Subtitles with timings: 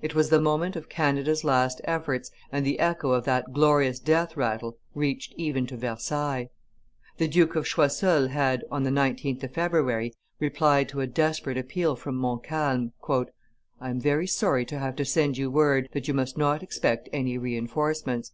[0.00, 4.34] It was the moment of Canada's last efforts, and the echo of that glorious death
[4.34, 6.48] rattle reached even to Versailles.
[7.18, 11.96] The Duke of Choiseul had, on the 19th of February, replied to a desperate appeal
[11.96, 12.92] from Montcalm,
[13.78, 17.10] "I am very sorry to have to send you word that you must not expect
[17.12, 18.26] any re enforcements.